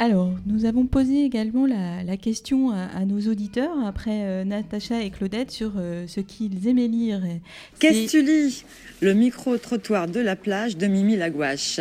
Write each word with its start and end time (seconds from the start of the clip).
Alors, 0.00 0.32
nous 0.46 0.64
avons 0.64 0.86
posé 0.86 1.24
également 1.24 1.66
la, 1.66 2.16
question 2.16 2.70
à, 2.70 3.04
nos 3.04 3.28
auditeurs, 3.28 3.76
après 3.84 4.22
euh, 4.22 4.44
Natacha 4.44 5.02
et 5.02 5.10
Claudette, 5.10 5.50
sur 5.50 5.72
euh, 5.76 6.06
ce 6.06 6.20
qu'ils 6.20 6.68
aimaient 6.68 6.86
lire. 6.86 7.20
Qu'est-ce 7.80 8.06
que 8.06 8.10
tu 8.18 8.22
lis? 8.22 8.64
Le 9.00 9.12
micro-trottoir 9.12 10.06
de 10.06 10.20
la 10.20 10.36
plage 10.36 10.76
de 10.76 10.86
Mimi 10.86 11.16
Lagouache. 11.16 11.80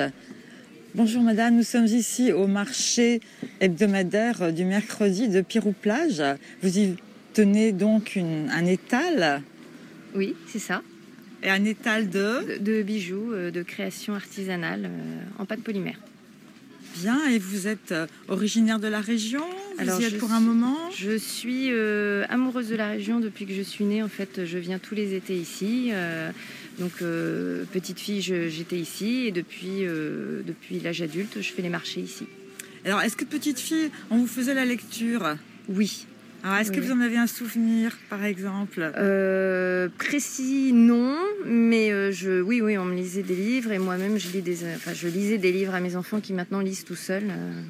Bonjour 0.95 1.21
madame, 1.21 1.57
nous 1.57 1.63
sommes 1.63 1.85
ici 1.85 2.31
au 2.31 2.47
marché 2.47 3.21
hebdomadaire 3.59 4.51
du 4.51 4.65
mercredi 4.65 5.29
de 5.29 5.41
Pirou-Plage. 5.41 6.23
Vous 6.63 6.79
y 6.79 6.95
tenez 7.33 7.71
donc 7.71 8.17
un 8.17 8.65
étal? 8.65 9.43
Oui, 10.15 10.33
c'est 10.47 10.57
ça. 10.57 10.81
Et 11.43 11.51
un 11.51 11.63
étal 11.65 12.09
de? 12.09 12.57
De, 12.57 12.81
bijoux, 12.81 13.31
euh, 13.31 13.51
de 13.51 13.61
création 13.61 14.15
artisanale 14.15 14.89
en 15.37 15.45
pâte 15.45 15.61
polymère. 15.61 15.99
Bien, 17.01 17.27
et 17.27 17.37
vous 17.37 17.67
êtes 17.67 17.91
euh, 17.91 18.07
originaire 18.27 18.79
de 18.79 18.87
la 18.87 19.01
région? 19.01 19.43
Vous 19.75 19.81
Alors, 19.81 20.01
y 20.01 20.05
êtes 20.05 20.17
pour 20.17 20.31
un 20.31 20.39
moment? 20.39 20.77
Je 20.95 21.15
suis 21.15 21.67
euh, 21.69 22.25
amoureuse 22.29 22.69
de 22.69 22.75
la 22.75 22.87
région 22.87 23.19
depuis 23.19 23.45
que 23.45 23.53
je 23.53 23.61
suis 23.61 23.83
née. 23.83 24.01
En 24.01 24.07
fait, 24.07 24.45
je 24.45 24.57
viens 24.57 24.79
tous 24.79 24.95
les 24.95 25.13
étés 25.13 25.35
ici. 25.35 25.89
Euh, 25.91 26.31
donc, 26.79 26.93
petite 27.71 27.99
fille, 27.99 28.21
j'étais 28.21 28.77
ici. 28.77 29.25
Et 29.27 29.31
depuis, 29.31 29.81
depuis 29.81 30.79
l'âge 30.79 31.01
adulte, 31.01 31.41
je 31.41 31.51
fais 31.51 31.61
les 31.61 31.69
marchés 31.69 32.01
ici. 32.01 32.25
Alors, 32.85 33.01
est-ce 33.01 33.15
que 33.15 33.25
petite 33.25 33.59
fille, 33.59 33.89
on 34.09 34.17
vous 34.17 34.27
faisait 34.27 34.53
la 34.53 34.65
lecture? 34.65 35.35
Oui. 35.69 36.05
Alors, 36.43 36.57
est-ce 36.57 36.71
que 36.71 36.79
vous 36.79 36.91
en 36.91 37.01
avez 37.01 37.17
un 37.17 37.27
souvenir, 37.27 37.97
par 38.09 38.23
exemple? 38.23 38.91
Euh, 38.97 39.89
Précis, 39.97 40.71
non, 40.73 41.17
mais 41.45 41.91
euh, 41.91 42.11
je, 42.11 42.41
oui, 42.41 42.61
oui, 42.61 42.77
on 42.77 42.85
me 42.85 42.95
lisait 42.95 43.23
des 43.23 43.35
livres 43.35 43.71
et 43.71 43.79
moi-même, 43.79 44.17
je, 44.17 44.29
lis 44.29 44.41
des, 44.41 44.63
enfin, 44.75 44.93
je 44.93 45.07
lisais 45.07 45.37
des 45.37 45.51
livres 45.51 45.73
à 45.73 45.79
mes 45.79 45.95
enfants 45.95 46.19
qui 46.19 46.33
maintenant 46.33 46.59
lisent 46.59 46.85
tout 46.85 46.95
seuls. 46.95 47.29
Euh. 47.29 47.61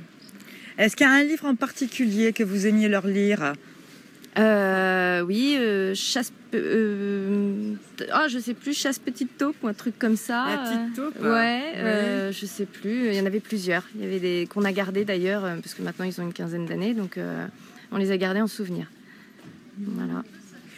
Est-ce 0.77 0.95
qu'il 0.95 1.07
y 1.07 1.09
a 1.09 1.13
un 1.13 1.23
livre 1.23 1.45
en 1.45 1.55
particulier 1.55 2.33
que 2.33 2.43
vous 2.43 2.67
aimiez 2.67 2.87
leur 2.87 3.07
lire? 3.07 3.53
Oui, 4.37 5.57
chasse. 5.95 6.31
Ah, 8.11 8.27
je 8.29 8.39
sais 8.39 8.53
plus, 8.53 8.77
chasse 8.77 8.99
petite 8.99 9.37
taupe 9.37 9.55
ou 9.63 9.67
un 9.67 9.73
truc 9.73 9.97
comme 9.97 10.17
ça. 10.17 10.45
La 10.47 10.57
petite 10.57 10.95
taupe. 10.95 11.19
Ouais, 11.23 12.31
je 12.31 12.45
sais 12.45 12.65
plus. 12.65 13.07
Il 13.07 13.15
y 13.15 13.21
en 13.21 13.25
avait 13.25 13.39
plusieurs. 13.39 13.83
Il 13.95 14.01
y 14.01 14.05
avait 14.05 14.19
des 14.19 14.47
qu'on 14.47 14.65
a 14.65 14.71
gardé 14.71 15.05
d'ailleurs 15.05 15.41
parce 15.63 15.73
que 15.73 15.81
maintenant 15.81 16.05
ils 16.05 16.21
ont 16.21 16.25
une 16.25 16.33
quinzaine 16.33 16.67
d'années, 16.67 16.93
donc 16.93 17.17
on 17.91 17.97
les 17.97 18.11
a 18.11 18.17
gardés 18.17 18.41
en 18.41 18.47
souvenir. 18.47 18.87
Voilà. 19.79 20.23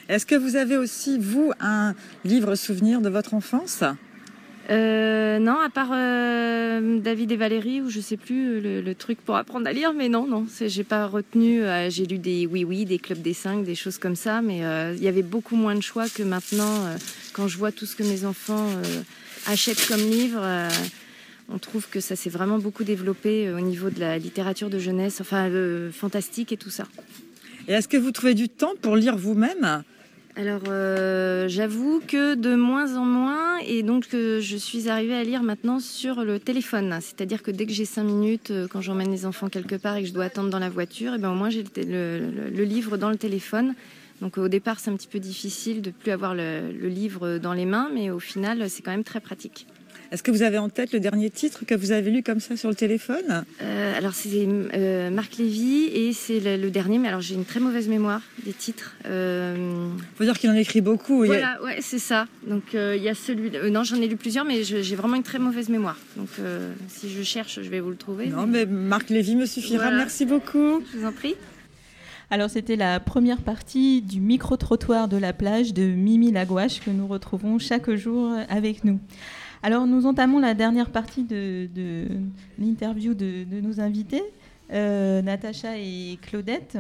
Est-ce 0.10 0.26
que 0.26 0.36
vous 0.36 0.56
avez 0.56 0.78
aussi, 0.78 1.20
vous, 1.20 1.52
un 1.60 1.94
livre 2.26 2.56
souvenir 2.56 3.02
de 3.02 3.10
votre 3.10 3.34
enfance? 3.34 3.84
Euh, 4.70 5.40
non, 5.40 5.60
à 5.60 5.70
part 5.70 5.90
euh, 5.94 7.00
David 7.00 7.32
et 7.32 7.36
Valérie, 7.36 7.82
ou 7.82 7.90
je 7.90 8.00
sais 8.00 8.18
plus 8.18 8.62
le, 8.62 8.94
truc 8.94 9.20
pour 9.22 9.36
apprendre 9.36 9.68
à 9.68 9.72
lire, 9.74 9.94
mais 9.94 10.10
non, 10.10 10.28
non, 10.28 10.46
j'ai 10.60 10.84
pas 10.84 11.08
retenu. 11.08 11.64
Euh, 11.64 11.90
j'ai 11.90 12.06
lu 12.06 12.20
des 12.20 12.46
oui 12.46 12.64
oui, 12.64 12.86
des 12.86 13.00
clubs 13.00 13.22
des 13.22 13.34
cinq, 13.34 13.64
des 13.64 13.76
choses 13.76 13.98
comme 13.98 14.16
ça, 14.16 14.42
mais 14.42 14.60
il 14.96 15.04
y 15.04 15.08
avait 15.08 15.24
beaucoup 15.24 15.56
moins 15.56 15.76
de 15.76 15.82
choix 15.82 16.08
que 16.08 16.24
maintenant. 16.24 16.86
quand 17.34 17.48
je 17.48 17.58
vois 17.58 17.72
tout 17.72 17.86
ce 17.86 17.96
que 17.96 18.04
mes 18.04 18.26
enfants 18.26 18.68
achètent 19.48 19.88
comme 19.88 20.02
livre, 20.02 20.42
on 21.52 21.58
trouve 21.58 21.88
que 21.90 22.00
ça 22.00 22.16
s'est 22.16 22.30
vraiment 22.30 22.60
beaucoup 22.60 22.84
développé 22.84 23.48
euh, 23.48 23.58
au 23.58 23.62
niveau 23.62 23.90
de 23.90 24.00
la 24.00 24.18
littérature 24.18 24.70
de 24.70 24.80
jeunesse, 24.80 25.22
enfin 25.22 25.50
fantastique 25.92 26.52
et 26.52 26.58
tout 26.58 26.70
ça. 26.70 26.86
Et 27.68 27.74
est-ce 27.74 27.88
que 27.88 27.98
vous 27.98 28.12
trouvez 28.12 28.34
du 28.34 28.50
temps 28.50 28.74
pour 28.82 28.96
lire 28.96 29.16
vous-même? 29.18 29.84
Alors, 30.36 30.62
euh, 30.70 31.50
j'avoue 31.50 32.02
que 32.08 32.36
de 32.36 32.56
moins 32.56 32.96
en 32.96 33.04
moins, 33.04 33.58
et 33.58 33.84
donc 33.84 34.06
je 34.12 34.56
suis 34.58 34.88
arrivée 34.88 35.16
à 35.16 35.24
lire 35.24 35.44
maintenant 35.44 35.80
sur 35.80 36.24
le 36.24 36.40
téléphone. 36.40 36.98
C'est-à-dire 37.02 37.44
que 37.44 37.52
dès 37.52 37.66
que 37.66 37.74
j'ai 37.74 37.86
cinq 37.86 38.04
minutes, 38.04 38.52
euh, 38.52 38.68
quand 38.70 38.80
j'emmène 38.80 39.12
les 39.12 39.26
enfants 39.26 39.50
quelque 39.50 39.76
part 39.76 39.98
et 39.98 40.04
que 40.04 40.08
je 40.08 40.14
dois 40.14 40.26
attendre 40.26 40.50
dans 40.50 40.60
la 40.60 40.70
voiture, 40.70 41.14
et 41.14 41.16
eh 41.18 41.20
ben 41.20 41.32
au 41.32 41.36
moins 41.36 41.50
j'ai 41.50 41.66
le, 41.76 42.64
livre 42.64 42.96
dans 42.96 43.10
le 43.10 43.18
téléphone. 43.18 43.76
Donc 44.22 44.38
au 44.38 44.48
départ, 44.48 44.80
c'est 44.80 44.92
un 44.92 44.96
petit 44.96 45.08
peu 45.08 45.20
difficile 45.20 45.82
de 45.82 45.92
plus 45.92 46.12
avoir 46.12 46.36
le 46.36 46.88
livre 46.88 47.38
dans 47.38 47.54
les 47.54 47.66
mains, 47.66 47.90
mais 47.94 48.10
au 48.10 48.20
final, 48.20 48.70
c'est 48.70 48.82
quand 48.82 48.92
même 48.92 49.04
très 49.04 49.20
pratique. 49.22 49.66
Est-ce 50.12 50.24
que 50.24 50.32
vous 50.32 50.42
avez 50.42 50.58
en 50.58 50.70
tête 50.70 50.92
le 50.92 51.00
dernier 51.00 51.30
titre 51.30 51.66
que 51.68 51.76
vous 51.76 51.92
avez 51.92 52.10
lu 52.10 52.24
comme 52.24 52.40
ça 52.40 52.58
sur 52.58 52.70
le 52.70 52.76
téléphone? 52.76 53.46
Euh, 53.62 53.98
Alors 53.98 54.14
c'est 54.14 54.30
euh, 54.34 55.12
Marc 55.12 55.38
Lévy 55.38 55.84
et 55.94 56.14
c'est 56.14 56.40
le, 56.40 56.72
dernier, 56.72 56.98
mais 56.98 57.10
alors 57.10 57.22
j'ai 57.22 57.36
une 57.36 57.46
très 57.46 57.60
mauvaise 57.60 57.88
mémoire 57.88 58.22
des 58.44 58.54
titres. 58.54 58.96
Il 59.04 59.12
euh, 59.12 59.90
faut 60.16 60.24
dire 60.24 60.38
qu'il 60.40 60.50
en 60.50 60.56
écrit 60.56 60.82
beaucoup. 60.82 61.26
Voilà, 61.26 61.62
ouais, 61.62 61.78
c'est 61.82 62.00
ça. 62.00 62.26
Donc 62.48 62.74
il 62.74 63.04
y 63.04 63.10
a 63.10 63.14
celui. 63.14 63.52
non, 63.70 63.84
j'en 63.84 63.98
ai 63.98 64.08
lu 64.08 64.16
plusieurs, 64.16 64.46
mais 64.46 64.64
j'ai 64.64 64.96
vraiment 64.96 65.16
une 65.16 65.24
très 65.24 65.40
mauvaise 65.40 65.70
mémoire. 65.70 65.98
Donc 66.18 66.30
si 66.88 67.10
je 67.10 67.22
cherche, 67.22 67.60
je 67.62 67.70
vais 67.70 67.80
vous 67.80 67.92
le 67.92 67.98
trouver. 67.98 68.28
Non, 68.28 68.48
mais, 68.48 68.66
Marc 68.66 69.10
Lévy 69.10 69.36
me 69.36 69.46
suffira. 69.46 69.92
Merci 69.92 70.26
beaucoup. 70.26 70.84
Je 70.92 70.98
vous 70.98 71.06
en 71.06 71.12
prie. 71.12 71.36
Alors 72.32 72.50
c'était 72.50 72.76
la 72.76 73.00
première 73.00 73.42
partie 73.42 74.04
du 74.04 74.20
micro-trottoir 74.22 75.08
de 75.08 75.18
la 75.18 75.34
plage 75.34 75.74
de 75.74 75.84
Mimi 75.84 76.32
Lagouache 76.32 76.80
que 76.80 76.92
nous 76.92 77.08
retrouvons 77.08 77.58
chaque 77.58 77.90
jour 77.96 78.32
avec 78.50 78.84
nous. 78.84 79.00
Alors, 79.62 79.86
nous 79.86 80.06
entamons 80.06 80.40
la 80.40 80.54
dernière 80.54 80.90
partie 80.90 81.24
de, 81.24 82.08
l'interview 82.58 83.14
de, 83.14 83.46
nos 83.62 83.82
invités, 83.82 84.24
euh, 84.72 85.22
Natacha 85.22 85.78
et 85.78 86.18
Claudette. 86.22 86.78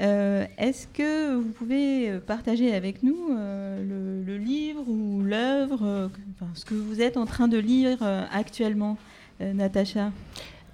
Euh, 0.00 0.44
est-ce 0.58 0.88
que 0.88 1.36
vous 1.36 1.50
pouvez 1.50 2.18
partager 2.26 2.74
avec 2.74 3.04
nous 3.04 3.16
euh, 3.30 4.24
le, 4.24 4.36
livre 4.38 4.82
ou 4.88 5.22
l'œuvre, 5.22 6.10
ce 6.54 6.64
que 6.64 6.74
vous 6.74 7.00
êtes 7.00 7.16
en 7.16 7.26
train 7.26 7.46
de 7.46 7.58
lire 7.58 7.98
actuellement, 8.32 8.96
Natacha? 9.40 10.10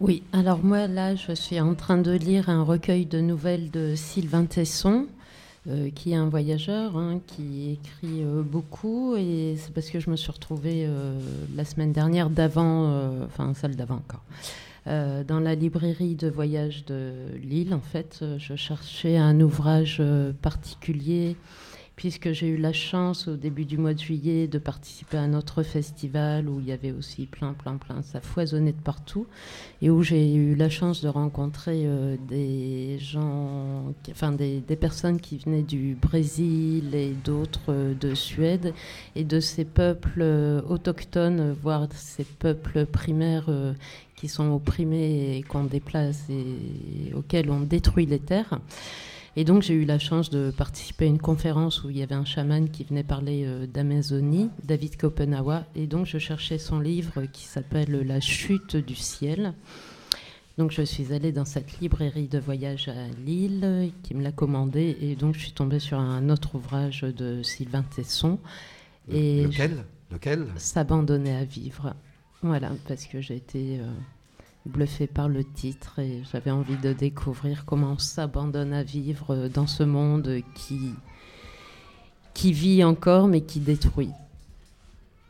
Oui, 0.01 0.23
alors 0.33 0.65
moi 0.65 0.89
là, 0.89 1.15
je 1.15 1.33
suis 1.33 1.61
en 1.61 1.75
train 1.75 1.99
de 1.99 2.13
lire 2.13 2.49
un 2.49 2.63
recueil 2.63 3.05
de 3.05 3.21
nouvelles 3.21 3.71
de 3.71 3.95
Sylvain 3.95 4.47
Tesson. 4.47 5.07
Euh, 5.69 5.91
qui 5.95 6.11
est 6.11 6.17
un 6.17 6.29
voyageur, 6.29 6.97
hein, 6.97 7.21
qui 7.25 7.71
écrit 7.71 8.25
euh, 8.25 8.43
beaucoup. 8.43 9.15
Et 9.15 9.55
c'est 9.57 9.73
parce 9.73 9.91
que 9.91 10.01
je 10.01 10.11
me 10.11 10.17
suis 10.17 10.33
retrouvée 10.33 10.87
euh, 10.89 11.17
la 11.55 11.65
semaine 11.65 11.93
dernière 11.93 12.31
d'avant, 12.31 13.23
enfin 13.25 13.55
celle 13.55 13.77
d'avant 13.77 13.97
encore, 13.97 14.25
dans 14.87 15.39
la 15.39 15.55
librairie 15.55 16.17
de 16.17 16.29
voyage 16.29 16.85
de 16.87 17.13
Lille. 17.41 17.75
En 17.75 17.81
fait, 17.81 18.25
je 18.39 18.57
cherchais 18.57 19.17
un 19.17 19.41
ouvrage 19.41 20.03
particulier 20.43 21.37
puisque 22.03 22.33
j'ai 22.33 22.49
eu 22.49 22.57
la 22.57 22.73
chance 22.73 23.29
au 23.29 23.37
début 23.37 23.65
du 23.65 23.79
mois 23.79 23.95
de 23.95 24.01
juillet 24.01 24.49
de 24.49 24.59
participer 24.59 25.19
à 25.19 25.21
un 25.21 25.35
autre 25.35 25.63
festival 25.63 26.49
où 26.49 26.59
il 26.59 26.67
y 26.67 26.73
avait 26.73 26.91
aussi 26.91 27.27
plein, 27.27 27.53
plein, 27.53 27.77
plein, 27.77 28.03
ça 28.03 28.21
foisonnait 28.21 28.73
de 28.73 28.81
partout, 28.83 29.29
et 29.81 29.89
où 29.89 30.03
j'ai 30.03 30.35
eu 30.35 30.57
la 30.57 30.69
chance 30.69 31.01
de 31.01 31.09
rencontrer 31.09 31.83
euh, 31.85 32.17
des 32.27 32.99
gens, 32.99 33.95
enfin 34.11 34.33
des, 34.33 34.63
personnes 34.75 35.21
qui 35.21 35.39
venaient 35.39 35.63
du 35.63 35.95
Brésil 35.95 36.93
et 36.93 37.13
d'autres 37.25 37.71
euh, 37.71 37.95
de 37.95 38.17
Suède, 38.17 38.75
et 39.15 39.23
de 39.23 39.39
ces 39.39 39.65
peuples 39.65 40.23
euh, 40.23 40.61
autochtones, 40.63 41.53
voire 41.53 41.87
ces 41.95 42.25
peuples 42.25 42.85
primaires 42.85 43.49
qui 44.17 44.27
sont 44.27 44.51
opprimés 44.51 45.37
et 45.37 45.45
qu'on 45.45 45.63
déplace 45.63 46.29
et 46.31 47.15
auxquels 47.15 47.49
on 47.49 47.61
détruit 47.61 48.07
les 48.07 48.19
terres. 48.19 48.59
Et 49.35 49.45
donc 49.45 49.63
j'ai 49.63 49.75
eu 49.75 49.87
la 49.87 49.99
chance 49.99 50.29
de 50.29 50.51
participer 50.51 51.07
à 51.07 51.09
une 51.09 51.19
conférence 51.19 51.85
où 51.85 51.91
il 51.91 51.97
y 51.97 52.03
avait 52.03 52.15
un 52.15 52.25
chaman 52.25 52.69
qui 52.69 52.85
venait 52.85 53.03
parler 53.03 53.45
euh, 53.47 53.67
d'Amazonie, 53.67 54.51
David 54.63 54.99
Kopenawa, 54.99 55.65
et 55.75 55.87
donc 55.87 56.07
je 56.07 56.19
cherchais 56.19 56.59
son 56.59 56.81
livre 56.81 57.23
qui 57.33 57.45
s'appelle 57.45 58.07
La 58.07 58.21
chute 58.21 58.77
du 58.77 58.95
ciel. 58.95 59.55
Donc 60.59 60.71
je 60.71 60.83
suis 60.83 61.15
allée 61.15 61.33
dans 61.33 61.47
cette 61.47 61.81
librairie 61.81 62.29
de 62.29 62.39
voyage 62.39 62.89
à 62.89 63.09
Lille 63.25 63.91
qui 64.03 64.15
me 64.15 64.23
l'a 64.23 64.33
commandé 64.33 64.99
et 65.01 65.17
donc 65.17 65.35
je 65.35 65.41
suis 65.41 65.53
tombée 65.53 65.79
sur 65.79 65.99
un 65.99 66.29
autre 66.29 66.55
ouvrage 66.55 67.01
de 67.01 67.43
Sylvain 67.43 67.85
Tesson. 67.85 68.39
Et 69.11 69.45
lequel? 69.45 69.85
Lequel? 70.11 70.47
S'abandonner 70.57 71.35
à 71.35 71.45
vivre. 71.45 71.95
Voilà, 72.43 72.73
parce 72.87 73.07
que 73.07 73.23
j'ai 73.23 73.37
été 73.37 73.79
euh, 73.81 73.87
bluffé 74.67 75.07
par 75.07 75.29
le 75.29 75.45
titre 75.45 75.99
et 75.99 76.23
j'avais 76.31 76.51
envie 76.51 76.77
de 76.77 76.93
découvrir 76.93 77.65
comment 77.65 77.93
on 77.93 77.99
s'abandonne 77.99 78.73
à 78.73 78.83
vivre 78.83 79.49
dans 79.49 79.67
ce 79.67 79.83
monde 79.83 80.41
qui, 80.55 80.95
qui 82.35 82.53
vit 82.53 82.85
encore 82.85 83.29
mais 83.29 83.41
qui 83.41 83.61
détruit 83.61 84.11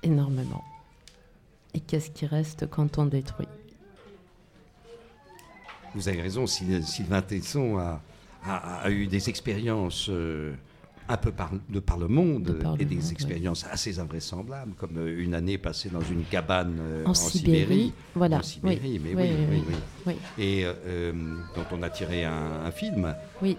énormément. 0.03 0.65
Et 1.75 1.81
qu'est-ce 1.81 2.11
qui 2.11 2.27
reste 2.27 2.69
quand 2.69 2.99
on 2.99 3.07
détruit? 3.07 3.49
Vous 5.95 6.09
avez 6.09 6.23
raison, 6.23 6.47
Sylvain 6.47 7.23
Tesson 7.23 7.79
a, 7.79 8.01
a, 8.45 8.91
eu 8.91 9.07
des 9.07 9.29
expériences 9.29 10.09
euh, 10.09 10.55
un 11.13 11.17
peu 11.19 11.31
par, 11.31 11.51
de 11.69 11.81
par 11.81 11.99
le 11.99 12.09
monde 12.09 12.57
et 12.79 12.85
des 12.85 13.13
expériences 13.13 13.67
assez 13.71 13.99
invraisemblables, 13.99 14.73
comme 14.79 14.97
euh, 14.97 15.23
une 15.23 15.35
année 15.35 15.59
passée 15.59 15.91
dans 15.91 16.01
une 16.01 16.25
cabane 16.25 16.79
euh, 16.81 17.05
en, 17.05 17.13
Sibérie. 17.13 17.93
Voilà. 18.15 18.39
En 18.39 18.43
Sibérie, 18.43 18.99
mais 18.99 19.15
oui, 19.15 19.31
oui, 19.51 19.75
oui, 20.07 20.15
Et 20.39 20.63
euh, 20.65 21.13
dont 21.55 21.65
on 21.71 21.83
a 21.83 21.91
tiré 21.91 22.25
un, 22.25 22.71
film. 22.73 23.15
Oui. 23.43 23.59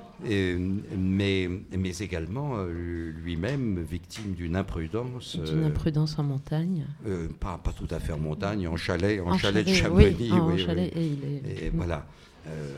mais, 0.98 1.48
mais 1.78 1.98
également 1.98 2.64
lui-même 2.64 3.84
victime 3.84 4.34
d'une 4.34 4.56
imprudence. 4.56 5.38
D'une 5.38 5.66
imprudence 5.66 6.18
en 6.18 6.24
montagne. 6.24 6.88
pas, 7.40 7.60
pas 7.64 7.72
tout 7.72 7.88
à 7.92 8.00
fait 8.00 8.14
en 8.14 8.20
montagne, 8.20 8.68
en 8.68 8.76
chalet, 8.76 9.22
en, 9.22 9.38
chalet, 9.38 9.68
de 9.68 9.74
Chamonix. 9.74 10.32
en 10.32 10.58
chalet, 10.58 10.92
et 10.96 11.06
il 11.06 11.24
est... 11.24 11.66
Et 11.66 11.70
voilà, 11.70 12.08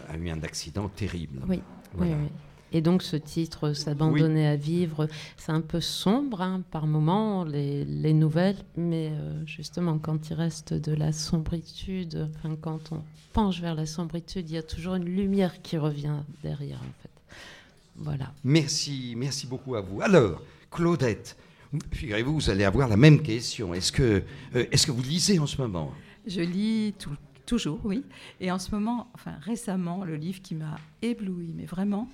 a 0.10 0.18
eu 0.18 0.30
un 0.30 0.44
accident 0.44 0.89
terrible. 0.89 1.39
Oui. 1.48 1.62
oui, 1.98 2.07
oui. 2.10 2.30
Et 2.75 2.81
donc 2.81 3.04
ce 3.04 3.16
titre, 3.16 3.72
S'abandonner 3.72 4.45
à 4.45 4.57
vivre, 4.57 5.07
c'est 5.38 5.54
un 5.54 5.62
peu 5.62 5.80
sombre 5.80 6.42
hein, 6.42 6.62
par 6.72 6.88
moments, 6.88 7.45
les, 7.45 8.13
nouvelles, 8.13 8.57
mais 8.75 9.12
euh, 9.13 9.45
justement 9.45 9.98
quand 9.98 10.30
il 10.30 10.33
reste 10.33 10.74
de 10.74 10.92
la 10.92 11.13
sombritude, 11.13 12.27
enfin, 12.36 12.57
quand 12.60 12.92
on 12.92 13.01
penche 13.31 13.62
vers 13.62 13.75
la 13.75 13.86
sombritude, 13.86 14.50
il 14.50 14.56
y 14.56 14.57
a 14.57 14.62
toujours 14.62 14.95
une 14.95 15.06
lumière 15.06 15.62
qui 15.62 15.77
revient 15.77 16.18
derrière 16.44 16.80
en 16.80 17.01
fait. 17.01 17.38
Voilà. 17.95 18.33
Merci, 18.44 19.13
merci 19.16 19.48
beaucoup 19.48 19.75
à 19.75 19.80
vous. 19.80 20.01
Alors, 20.01 20.42
Claudette, 20.69 21.38
figurez-vous, 21.94 22.33
vous 22.33 22.50
allez 22.50 22.66
avoir 22.66 22.89
la 22.89 22.98
même 22.98 23.21
question. 23.21 23.74
Est-ce 23.74 23.94
que, 23.94 24.21
euh, 24.54 24.66
est-ce 24.69 24.86
que 24.86 24.92
vous 24.92 25.01
lisez 25.01 25.39
en 25.39 25.48
ce 25.48 25.62
moment? 25.62 25.94
Je 26.28 26.42
lis 26.42 26.94
toujours, 27.45 27.80
oui. 27.86 28.04
Et 28.42 28.51
en 28.51 28.60
ce 28.60 28.71
moment, 28.71 29.07
enfin 29.13 29.36
récemment, 29.44 30.04
le 30.04 30.18
livre 30.18 30.42
qui 30.42 30.56
m'a 30.56 30.78
ébloui, 31.01 31.54
mais 31.56 31.66
vraiment, 31.66 32.10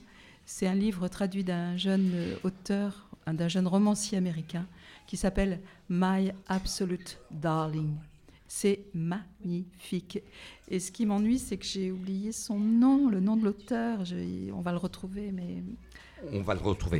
c'est 0.45 0.67
un 0.67 0.75
livre 0.75 1.07
traduit 1.07 1.43
d'un 1.43 1.77
jeune 1.77 2.13
auteur, 2.43 3.07
d'un 3.27 3.47
jeune 3.47 3.67
romancier 3.67 4.17
américain 4.17 4.65
qui 5.07 5.17
s'appelle 5.17 5.59
My 5.89 6.31
Absolute 6.47 7.17
Darling. 7.31 7.95
C'est 8.47 8.79
magnifique. 8.93 10.21
Et 10.69 10.79
ce 10.79 10.91
qui 10.91 11.05
m'ennuie, 11.05 11.39
c'est 11.39 11.57
que 11.57 11.65
j'ai 11.65 11.91
oublié 11.91 12.31
son 12.31 12.59
nom, 12.59 13.09
le 13.09 13.19
nom 13.19 13.35
de 13.37 13.43
l'auteur. 13.43 13.99
On 14.53 14.61
va 14.61 14.71
le 14.71 14.77
retrouver, 14.77 15.31
mais. 15.31 15.63
On 16.31 16.41
va 16.41 16.53
le 16.53 16.61
retrouver. 16.61 16.99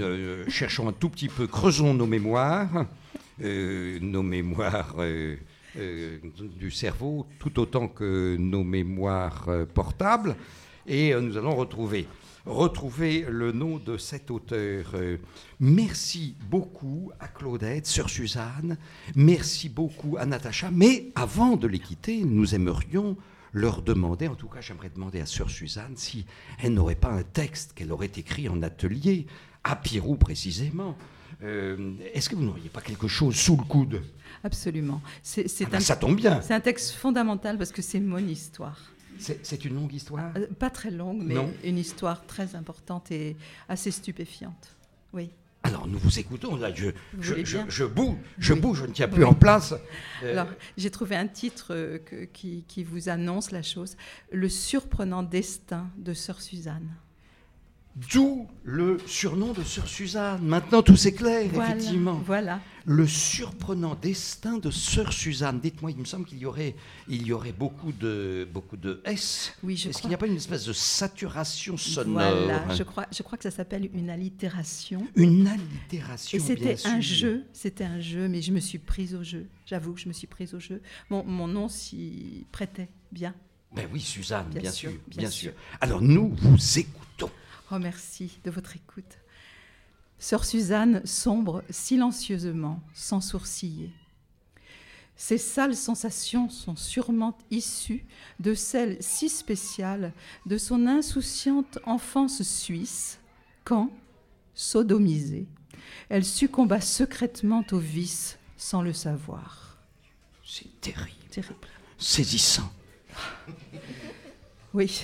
Euh, 0.00 0.44
cherchons 0.48 0.88
un 0.88 0.92
tout 0.92 1.08
petit 1.08 1.28
peu, 1.28 1.46
creusons 1.46 1.94
nos 1.94 2.06
mémoires, 2.06 2.86
euh, 3.42 3.98
nos 4.00 4.22
mémoires 4.22 4.96
euh, 4.98 5.36
du 6.58 6.70
cerveau, 6.70 7.26
tout 7.38 7.58
autant 7.60 7.88
que 7.88 8.36
nos 8.38 8.64
mémoires 8.64 9.48
portables, 9.72 10.36
et 10.86 11.14
nous 11.14 11.36
allons 11.36 11.54
retrouver 11.54 12.06
retrouver 12.46 13.26
le 13.28 13.50
nom 13.52 13.78
de 13.78 13.98
cet 13.98 14.30
auteur. 14.30 14.92
Euh, 14.94 15.18
merci 15.58 16.36
beaucoup 16.48 17.10
à 17.18 17.26
Claudette, 17.28 17.86
Sœur 17.86 18.08
Suzanne, 18.08 18.78
merci 19.16 19.68
beaucoup 19.68 20.16
à 20.16 20.26
Natacha, 20.26 20.70
mais 20.72 21.08
avant 21.16 21.56
de 21.56 21.66
les 21.66 21.80
quitter, 21.80 22.22
nous 22.22 22.54
aimerions 22.54 23.16
leur 23.52 23.82
demander, 23.82 24.28
en 24.28 24.36
tout 24.36 24.48
cas 24.48 24.60
j'aimerais 24.60 24.90
demander 24.90 25.20
à 25.20 25.26
Sœur 25.26 25.50
Suzanne 25.50 25.94
si 25.96 26.24
elle 26.62 26.74
n'aurait 26.74 26.94
pas 26.94 27.10
un 27.10 27.24
texte 27.24 27.72
qu'elle 27.74 27.90
aurait 27.90 28.12
écrit 28.16 28.48
en 28.48 28.62
atelier, 28.62 29.26
à 29.64 29.74
Pirou 29.74 30.16
précisément. 30.16 30.96
Euh, 31.42 31.94
est-ce 32.14 32.28
que 32.28 32.36
vous 32.36 32.44
n'auriez 32.44 32.68
pas 32.68 32.80
quelque 32.80 33.08
chose 33.08 33.34
sous 33.34 33.56
le 33.56 33.64
coude? 33.64 34.02
Absolument. 34.44 35.02
C'est, 35.22 35.46
ah 35.64 35.68
ben, 35.72 35.80
ça 35.80 35.96
tombe 35.96 36.16
bien. 36.16 36.40
C'est 36.40 36.54
un 36.54 36.60
texte 36.60 36.92
fondamental 36.92 37.58
parce 37.58 37.72
que 37.72 37.82
c'est 37.82 38.00
mon 38.00 38.18
histoire. 38.18 38.78
C'est 39.18 39.64
une 39.64 39.74
longue 39.74 39.92
histoire? 39.92 40.32
Euh, 40.36 40.46
Pas 40.58 40.70
très 40.70 40.90
longue, 40.90 41.22
mais 41.22 41.36
une 41.64 41.78
histoire 41.78 42.26
très 42.26 42.54
importante 42.54 43.10
et 43.10 43.36
assez 43.68 43.90
stupéfiante. 43.90 44.76
Oui. 45.12 45.30
Alors 45.62 45.88
nous 45.88 45.98
vous 45.98 46.18
écoutons, 46.20 46.54
là, 46.54 46.72
je, 46.72 46.90
je, 47.18 47.34
je, 47.44 47.84
bouge, 47.84 48.16
je 48.38 48.54
bouge, 48.54 48.78
je 48.78 48.86
ne 48.86 48.92
tiens 48.92 49.08
plus 49.08 49.24
en 49.24 49.34
place. 49.34 49.74
Euh, 50.22 50.30
Alors 50.32 50.46
j'ai 50.76 50.90
trouvé 50.90 51.16
un 51.16 51.26
titre 51.26 51.74
euh, 51.74 51.98
qui, 52.32 52.64
qui, 52.68 52.84
vous 52.84 53.08
annonce 53.08 53.50
la 53.50 53.62
chose, 53.62 53.96
Le 54.30 54.48
surprenant 54.48 55.24
destin 55.24 55.90
de 55.98 56.14
Sœur 56.14 56.40
Suzanne. 56.40 56.88
D'où 57.96 58.46
le 58.62 58.98
surnom 59.06 59.54
de 59.54 59.62
Sœur 59.62 59.88
Suzanne. 59.88 60.42
Maintenant, 60.42 60.82
tout 60.82 60.96
s'éclaire, 60.96 61.46
effectivement. 61.46 62.20
Voilà. 62.26 62.60
Le 62.84 63.06
surprenant 63.06 63.94
destin 63.94 64.58
de 64.58 64.70
Sœur 64.70 65.14
Suzanne. 65.14 65.60
Dites-moi, 65.60 65.92
il 65.92 65.96
me 65.96 66.04
semble 66.04 66.26
qu'il 66.26 66.36
y 66.36 66.44
aurait, 66.44 66.76
il 67.08 67.26
y 67.26 67.32
aurait 67.32 67.52
beaucoup 67.52 67.92
de, 67.92 68.46
beaucoup 68.52 68.76
de 68.76 69.00
S. 69.06 69.54
Oui, 69.62 69.78
je 69.78 69.88
Est-ce 69.88 70.02
qu'il 70.02 70.10
n'y 70.10 70.14
a 70.14 70.18
pas 70.18 70.26
une 70.26 70.36
espèce 70.36 70.66
de 70.66 70.74
saturation 70.74 71.78
sonore 71.78 72.36
Voilà, 72.36 72.74
je 72.74 72.82
crois, 72.82 73.06
je 73.10 73.22
crois 73.22 73.38
que 73.38 73.44
ça 73.44 73.50
s'appelle 73.50 73.88
une 73.94 74.10
allitération. 74.10 75.06
Une 75.16 75.48
allitération. 75.48 76.36
Et 76.36 76.40
c'était 76.40 76.76
un 76.86 77.00
jeu, 77.00 77.44
c'était 77.54 77.84
un 77.84 78.00
jeu, 78.00 78.28
mais 78.28 78.42
je 78.42 78.52
me 78.52 78.60
suis 78.60 78.78
prise 78.78 79.14
au 79.14 79.24
jeu. 79.24 79.46
J'avoue 79.64 79.94
que 79.94 80.00
je 80.00 80.08
me 80.08 80.12
suis 80.12 80.26
prise 80.26 80.52
au 80.52 80.60
jeu. 80.60 80.82
Mon, 81.08 81.24
mon 81.24 81.48
nom 81.48 81.70
s'y 81.70 82.46
prêtait 82.52 82.90
bien. 83.10 83.34
Ben 83.74 83.88
oui, 83.90 84.00
Suzanne, 84.00 84.48
bien, 84.50 84.70
sûr, 84.70 84.92
bien, 85.08 85.30
sûr. 85.30 85.52
Alors 85.80 86.02
nous 86.02 86.34
vous 86.38 86.78
écoutons. 86.78 87.30
Oh, 87.72 87.78
merci 87.80 88.38
de 88.44 88.50
votre 88.50 88.76
écoute. 88.76 89.18
Sœur 90.18 90.44
Suzanne 90.44 91.04
sombre 91.04 91.64
silencieusement, 91.68 92.80
sans 92.94 93.20
sourciller. 93.20 93.90
Ces 95.16 95.38
sales 95.38 95.74
sensations 95.74 96.48
sont 96.48 96.76
sûrement 96.76 97.36
issues 97.50 98.04
de 98.38 98.54
celles 98.54 98.98
si 99.00 99.28
spéciales 99.28 100.12
de 100.44 100.58
son 100.58 100.86
insouciante 100.86 101.78
enfance 101.86 102.42
suisse, 102.42 103.18
quand, 103.64 103.90
sodomisée, 104.54 105.48
elle 106.08 106.24
succomba 106.24 106.80
secrètement 106.80 107.64
au 107.72 107.78
vice 107.78 108.38
sans 108.56 108.82
le 108.82 108.92
savoir. 108.92 109.78
C'est 110.44 110.80
terrible. 110.80 111.10
Terrible. 111.30 111.68
Saisissant. 111.98 112.70
Oui, 114.72 115.02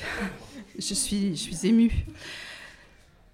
je 0.78 0.94
suis, 0.94 1.34
je 1.34 1.42
suis 1.42 1.66
émue. 1.66 2.06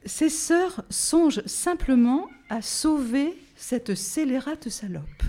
Ses 0.05 0.29
sœurs 0.29 0.85
songent 0.91 1.43
simplement 1.47 2.29
à 2.49 2.63
sauver 2.63 3.37
cette 3.57 3.95
scélérate 3.95 4.69
salope. 4.69 5.23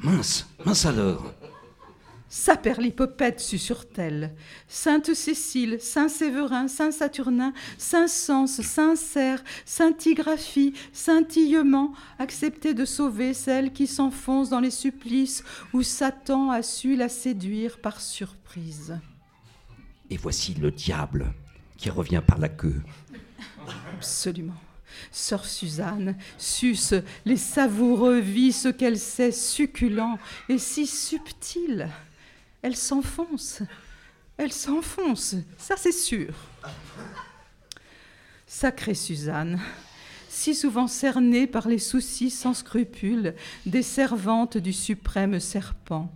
Mince, 0.00 0.46
mince 0.64 0.86
alors. 0.86 1.32
Saperlipopette 2.28 3.38
susurre-t-elle. 3.38 4.34
Sainte 4.66 5.14
Cécile, 5.14 5.78
Saint 5.80 6.08
Séverin, 6.08 6.66
Saint 6.66 6.90
Saturnin, 6.90 7.52
Saint 7.78 8.08
Sens, 8.08 8.60
Sincère, 8.60 9.44
Saintigraphie, 9.64 10.74
Scintillement, 10.92 11.92
acceptez 12.18 12.74
de 12.74 12.84
sauver 12.84 13.34
celle 13.34 13.72
qui 13.72 13.86
s'enfonce 13.86 14.50
dans 14.50 14.58
les 14.58 14.72
supplices 14.72 15.44
où 15.72 15.82
Satan 15.82 16.50
a 16.50 16.62
su 16.62 16.96
la 16.96 17.08
séduire 17.08 17.78
par 17.78 18.00
surprise. 18.00 18.98
Et 20.10 20.16
voici 20.16 20.54
le 20.54 20.72
diable 20.72 21.32
qui 21.76 21.88
revient 21.88 22.22
par 22.26 22.38
la 22.38 22.48
queue. 22.48 22.82
Absolument. 23.94 24.54
Sœur 25.10 25.44
Suzanne 25.44 26.16
suce 26.38 26.94
les 27.24 27.36
savoureux 27.36 28.20
vices 28.20 28.68
qu'elle 28.78 28.98
sait 28.98 29.32
succulents 29.32 30.18
et 30.48 30.58
si 30.58 30.86
subtils. 30.86 31.88
Elle 32.62 32.76
s'enfonce. 32.76 33.62
Elle 34.36 34.52
s'enfonce, 34.52 35.36
ça 35.58 35.76
c'est 35.76 35.92
sûr. 35.92 36.34
Sacrée 38.46 38.94
Suzanne, 38.94 39.60
si 40.28 40.54
souvent 40.54 40.88
cernée 40.88 41.46
par 41.46 41.68
les 41.68 41.78
soucis 41.78 42.30
sans 42.30 42.54
scrupules 42.54 43.34
des 43.66 43.82
servantes 43.82 44.56
du 44.56 44.72
suprême 44.72 45.38
serpent, 45.38 46.10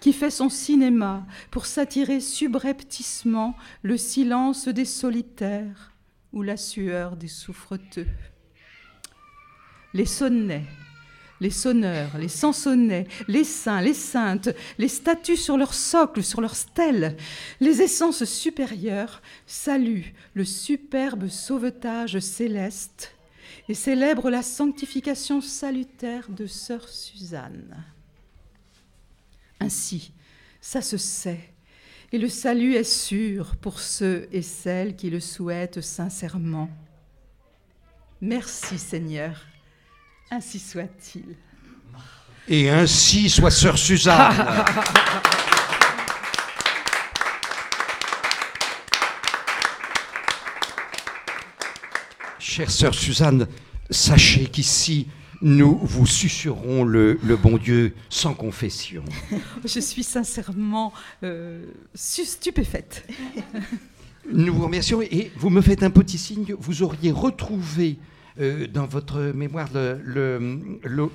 qui 0.00 0.12
fait 0.12 0.30
son 0.30 0.48
cinéma 0.48 1.26
pour 1.50 1.66
s'attirer 1.66 2.20
subrepticement 2.20 3.56
le 3.82 3.96
silence 3.96 4.68
des 4.68 4.84
solitaires, 4.84 5.89
ou 6.32 6.42
la 6.42 6.56
sueur 6.56 7.16
des 7.16 7.28
souffreteux. 7.28 8.06
Les 9.92 10.06
sonnets, 10.06 10.66
les 11.40 11.50
sonneurs, 11.50 12.18
les 12.18 12.28
sansonnets, 12.28 13.08
les 13.26 13.44
saints, 13.44 13.80
les 13.80 13.94
saintes, 13.94 14.50
les 14.78 14.88
statues 14.88 15.36
sur 15.36 15.56
leur 15.56 15.74
socle, 15.74 16.22
sur 16.22 16.40
leur 16.40 16.54
stèle, 16.54 17.16
les 17.60 17.82
essences 17.82 18.24
supérieures 18.24 19.22
saluent 19.46 20.14
le 20.34 20.44
superbe 20.44 21.28
sauvetage 21.28 22.18
céleste 22.20 23.14
et 23.68 23.74
célèbrent 23.74 24.30
la 24.30 24.42
sanctification 24.42 25.40
salutaire 25.40 26.28
de 26.28 26.46
sœur 26.46 26.88
Suzanne. 26.88 27.84
Ainsi, 29.60 30.12
ça 30.60 30.82
se 30.82 30.96
sait, 30.96 31.52
et 32.12 32.18
le 32.18 32.28
salut 32.28 32.74
est 32.74 32.84
sûr 32.84 33.56
pour 33.56 33.80
ceux 33.80 34.28
et 34.32 34.42
celles 34.42 34.96
qui 34.96 35.10
le 35.10 35.20
souhaitent 35.20 35.80
sincèrement. 35.80 36.68
Merci 38.20 38.78
Seigneur, 38.78 39.46
ainsi 40.30 40.58
soit-il. 40.58 41.36
Et 42.48 42.68
ainsi 42.68 43.30
soit 43.30 43.50
Sœur 43.50 43.78
Suzanne. 43.78 44.34
Chère 52.50 52.70
sœur 52.70 52.94
Suzanne, 52.94 53.46
sachez 53.90 54.46
qu'ici, 54.46 55.06
nous 55.42 55.78
vous 55.82 56.06
susurrons 56.06 56.84
le, 56.84 57.18
bon 57.42 57.56
Dieu 57.56 57.94
sans 58.08 58.34
confession. 58.34 59.04
Je 59.64 59.80
suis 59.80 60.02
sincèrement 60.02 60.92
euh, 61.22 61.64
stupéfaite. 61.94 63.06
Nous 64.32 64.54
vous 64.54 64.64
remercions 64.64 65.00
et 65.02 65.32
vous 65.36 65.50
me 65.50 65.60
faites 65.60 65.82
un 65.82 65.90
petit 65.90 66.18
signe. 66.18 66.54
Vous 66.58 66.82
auriez 66.82 67.10
retrouvé 67.10 67.96
euh, 68.38 68.66
dans 68.66 68.86
votre 68.86 69.18
mémoire 69.34 69.68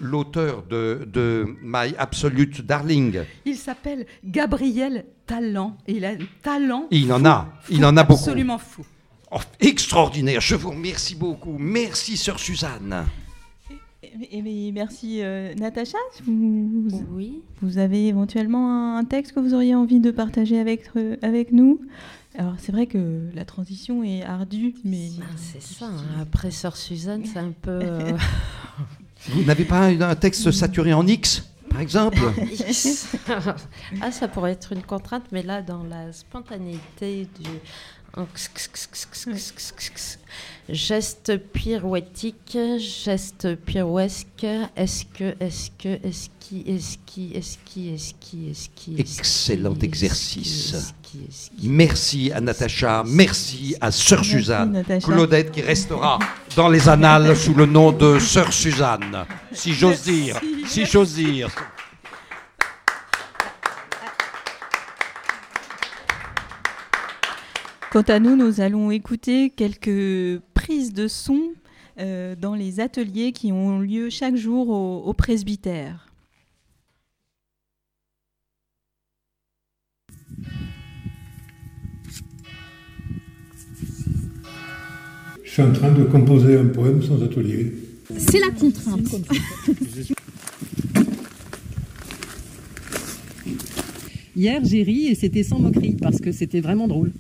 l'auteur 0.02 0.64
de, 0.64 1.08
de, 1.08 1.46
My 1.62 1.96
Absolute 1.98 2.62
Darling. 2.62 3.22
Il 3.46 3.56
s'appelle 3.56 4.06
Gabriel 4.26 5.06
Talent 5.26 5.78
et 5.88 5.94
il 5.94 6.06
a 6.06 6.10
un 6.10 6.18
talent. 6.42 6.88
Il 6.92 7.14
en 7.14 7.24
a, 7.26 7.54
il 7.70 7.86
en 7.86 7.96
a 7.96 8.04
beaucoup. 8.04 8.20
Absolument 8.20 8.58
fou. 8.58 8.84
Oh, 9.32 9.40
extraordinaire. 9.60 10.42
Je 10.42 10.56
vous 10.56 10.72
remercie 10.72 11.16
beaucoup. 11.16 11.58
Merci, 11.58 12.18
sœur 12.18 12.40
Suzanne. 12.40 13.06
Et, 14.32 14.72
merci 14.72 15.20
euh, 15.22 15.54
Natacha. 15.56 15.98
Vous, 16.26 16.90
oui. 17.12 17.42
Vous 17.62 17.78
avez 17.78 18.08
éventuellement 18.08 18.98
un 18.98 19.04
texte 19.04 19.34
que 19.34 19.40
vous 19.40 19.54
auriez 19.54 19.76
envie 19.76 20.00
de 20.00 20.12
partager 20.12 20.60
avec, 20.60 20.84
euh, 20.96 21.18
avec 21.22 21.52
nous 21.52 21.80
alors 22.38 22.56
c'est 22.58 22.74
vrai 22.74 22.86
que 22.86 23.30
la 23.34 23.46
transition 23.46 24.04
est 24.04 24.22
ardue, 24.22 24.76
mais... 24.84 25.08
Ah, 25.22 25.26
c'est 25.38 25.62
ça, 25.62 25.86
hein. 25.86 26.04
après 26.22 26.52
Sœur 26.52 26.76
Suzanne, 26.76 27.24
c'est 27.24 27.40
un 27.40 27.54
peu... 27.62 27.80
Euh, 27.82 28.12
vous 29.30 29.44
n'avez 29.44 29.64
pas 29.64 29.86
un 29.86 30.16
texte 30.16 30.52
saturé 30.52 30.94
en 30.94 31.08
X 31.08 31.48
par 31.70 31.82
exemple 31.82 32.18
Ah, 34.02 34.12
ça 34.12 34.28
pourrait 34.28 34.52
être 34.52 34.74
une 34.74 34.84
contrainte, 34.84 35.24
mais 35.32 35.44
là, 35.44 35.62
dans 35.62 35.84
la 35.84 36.12
spontanéité 36.14 37.28
du, 37.40 37.50
Geste 40.68 41.38
pirouettique, 41.38 42.58
geste 42.80 43.56
pirouesque, 43.56 44.46
est-ce 44.76 45.06
que, 45.06 45.36
est-ce 45.40 45.70
que, 45.78 46.08
est-ce 46.08 46.30
qui, 46.40 46.64
est-ce 46.66 46.98
qui, 47.06 47.32
est-ce 47.36 47.58
qui, 47.66 47.90
est-ce 47.90 48.14
qui, 48.20 48.50
est-ce 48.50 48.70
qui. 48.76 48.96
Excellent 48.98 49.78
exercice. 49.82 50.94
Merci 51.62 52.32
à 52.34 52.42
Natacha, 52.42 53.04
merci 53.06 53.76
à 53.80 53.92
Sœur 53.92 54.26
Suzanne, 54.26 54.84
Claudette 55.04 55.52
qui 55.52 55.62
restera 55.62 56.18
dans 56.56 56.70
les 56.70 56.90
annales 56.90 57.36
sous 57.36 57.54
le 57.54 57.66
nom 57.66 57.92
de 57.92 58.18
Sœur 58.20 58.52
Suzanne, 58.52 59.26
si 59.52 59.74
j'ose 59.74 60.02
dire, 60.02 60.40
si 60.68 60.86
j'ose 60.86 61.14
dire. 61.14 61.50
Quant 67.96 68.02
à 68.02 68.20
nous, 68.20 68.36
nous 68.36 68.60
allons 68.60 68.92
écouter 68.92 69.50
quelques 69.50 70.42
prises 70.54 70.92
de 70.92 71.08
son 71.08 71.40
euh, 71.98 72.36
dans 72.36 72.54
les 72.54 72.82
ateliers 72.82 73.32
qui 73.32 73.54
ont 73.54 73.80
lieu 73.80 74.10
chaque 74.10 74.36
jour 74.36 74.68
au, 74.68 75.14
presbytère. 75.14 76.12
Je 85.46 85.50
suis 85.50 85.62
en 85.62 85.72
train 85.72 85.94
de 85.94 86.04
composer 86.04 86.58
un 86.58 86.66
poème 86.66 87.02
sans 87.02 87.24
atelier. 87.24 87.76
C'est 88.18 88.42
la 88.42 88.50
contrainte. 88.50 89.16
Hier, 94.36 94.60
j'ai 94.66 94.84
ri 94.84 95.08
et 95.08 95.16
c'était 95.16 95.44
sans 95.44 95.60
moquerie 95.60 95.96
parce 95.96 96.20
que 96.20 96.34
c'était 96.34 96.60
vraiment 96.60 96.90
drôle 96.90 97.14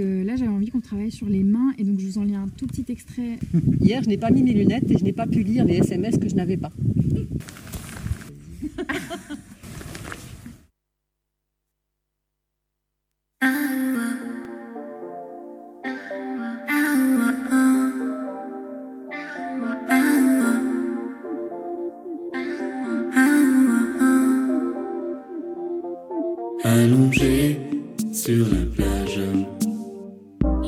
là, 0.00 0.36
j'avais 0.36 0.50
envie 0.50 0.70
qu'on 0.70 0.80
travaille 0.80 1.10
sur 1.10 1.28
les 1.28 1.42
mains 1.42 1.72
et 1.78 1.84
donc 1.84 2.00
je 2.00 2.06
vous 2.06 2.18
en 2.18 2.24
lis 2.24 2.34
un 2.34 2.48
tout 2.56 2.66
petit 2.66 2.84
extrait. 2.88 3.38
Hier, 3.80 4.02
je 4.02 4.08
n'ai 4.08 4.16
pas 4.16 4.30
mis 4.30 4.42
mes 4.42 4.52
lunettes 4.52 4.90
et 4.90 4.98
je 4.98 5.04
n'ai 5.04 5.12
pas 5.12 5.26
pu 5.26 5.42
lire 5.42 5.64
les 5.64 5.76
SMS 5.76 6.18
que 6.18 6.28
je 6.28 6.34
n'avais 6.34 6.56
pas. 6.56 6.72
Allongé 26.64 27.58
sur 28.12 28.46
la 28.48 28.64
plage 28.74 29.20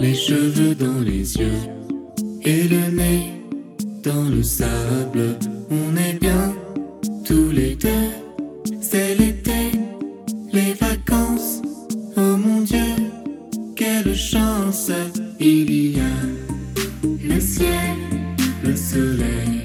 les 0.01 0.15
cheveux 0.15 0.75
dans 0.75 1.01
les 1.01 1.37
yeux 1.37 1.63
et 2.43 2.65
le 2.65 2.91
nez 2.91 3.33
dans 4.03 4.29
le 4.29 4.43
sable. 4.43 5.39
On 5.71 5.97
est 5.97 6.19
bien 6.21 6.55
tous 7.25 7.51
les 7.51 7.75
deux, 7.77 8.11
c'est 8.81 9.15
l'été, 9.15 9.73
les 10.53 10.75
vacances. 10.75 11.63
Oh 12.17 12.37
mon 12.37 12.61
Dieu, 12.61 12.95
quelle 13.77 14.15
chance 14.15 14.91
il 15.41 15.97
y 15.97 16.01
a 16.01 16.17
le 17.23 17.41
ciel, 17.41 17.97
le 18.63 18.77
soleil. 18.77 19.65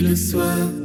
le 0.00 0.16
soleil. 0.16 0.82